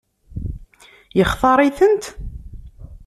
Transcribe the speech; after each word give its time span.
Yextaṛ-itent? 1.17 2.05